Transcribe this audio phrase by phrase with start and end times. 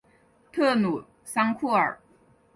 [0.51, 1.99] 特鲁桑库尔。